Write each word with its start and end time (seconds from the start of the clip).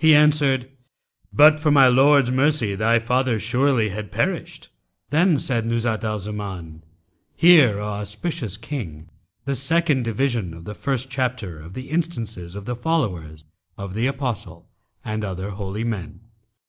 He 0.00 0.16
answered, 0.16 0.68
'But 1.32 1.60
for 1.60 1.70
my 1.70 1.86
Lord's 1.86 2.32
mercy 2.32 2.74
thy 2.74 2.98
father 2.98 3.38
surely 3.38 3.90
had 3.90 4.10
perished.' 4.10 4.68
Then 5.10 5.38
said 5.38 5.64
Nuzhat 5.64 6.02
al 6.02 6.18
Zaman, 6.18 6.82
"Hear, 7.36 7.78
O 7.78 7.84
auspicious 7.86 8.56
King, 8.56 9.08
the 9.44 9.54
second 9.54 10.02
division 10.02 10.54
of 10.54 10.64
the 10.64 10.74
first 10.74 11.08
chapter 11.08 11.60
of 11.60 11.74
the 11.74 11.90
instances 11.90 12.56
of 12.56 12.64
the 12.64 12.74
followers 12.74 13.44
of 13.78 13.94
the 13.94 14.08
Apostle 14.08 14.68
and 15.04 15.22
other 15.22 15.50
holy 15.50 15.84
men. 15.84 16.18